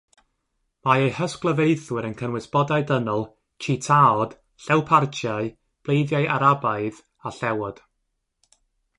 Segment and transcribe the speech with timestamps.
[0.87, 3.21] Mae eu hysglyfaethwyr yn cynnwys bodau dynol,
[3.65, 4.33] tsitaod,
[4.67, 5.51] llewpartiau,
[5.89, 7.83] bleiddiau Arabaidd, a llewod.